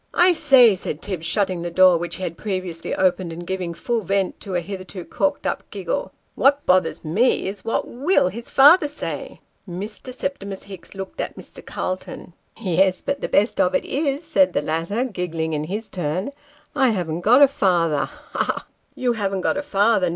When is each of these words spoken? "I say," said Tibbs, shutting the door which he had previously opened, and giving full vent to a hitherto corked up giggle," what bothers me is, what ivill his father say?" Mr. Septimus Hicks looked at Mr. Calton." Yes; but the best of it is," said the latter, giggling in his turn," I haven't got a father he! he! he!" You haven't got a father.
"I 0.15 0.33
say," 0.33 0.73
said 0.73 0.99
Tibbs, 0.99 1.27
shutting 1.27 1.61
the 1.61 1.69
door 1.69 1.95
which 1.95 2.15
he 2.15 2.23
had 2.23 2.35
previously 2.35 2.95
opened, 2.95 3.31
and 3.31 3.45
giving 3.45 3.75
full 3.75 4.01
vent 4.01 4.39
to 4.39 4.55
a 4.55 4.59
hitherto 4.59 5.05
corked 5.05 5.45
up 5.45 5.61
giggle," 5.69 6.11
what 6.35 6.65
bothers 6.65 7.05
me 7.05 7.47
is, 7.47 7.63
what 7.63 7.85
ivill 7.85 8.31
his 8.31 8.49
father 8.49 8.87
say?" 8.87 9.41
Mr. 9.69 10.11
Septimus 10.11 10.63
Hicks 10.63 10.95
looked 10.95 11.21
at 11.21 11.37
Mr. 11.37 11.63
Calton." 11.63 12.33
Yes; 12.59 13.03
but 13.03 13.21
the 13.21 13.29
best 13.29 13.61
of 13.61 13.75
it 13.75 13.85
is," 13.85 14.23
said 14.23 14.53
the 14.53 14.63
latter, 14.63 15.03
giggling 15.03 15.53
in 15.53 15.65
his 15.65 15.87
turn," 15.87 16.31
I 16.75 16.89
haven't 16.89 17.21
got 17.21 17.43
a 17.43 17.47
father 17.47 18.09
he! 18.33 18.39
he! 18.39 18.45
he!" 18.45 18.61
You 19.03 19.13
haven't 19.13 19.41
got 19.41 19.55
a 19.55 19.61
father. 19.61 20.09